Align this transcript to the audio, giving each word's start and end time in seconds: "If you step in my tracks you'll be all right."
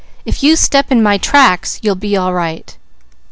"If 0.25 0.41
you 0.41 0.55
step 0.55 0.91
in 0.91 1.03
my 1.03 1.19
tracks 1.19 1.77
you'll 1.83 1.93
be 1.93 2.17
all 2.17 2.33
right." 2.33 2.75